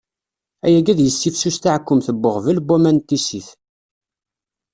Ayagi 0.65 0.91
ad 0.91 0.99
yessifsus 1.03 1.57
taɛkkemt 1.57 2.07
n 2.11 2.15
uɣbel 2.29 2.57
n 2.59 2.63
waman 2.67 2.97
n 3.01 3.05
tissit. 3.07 3.47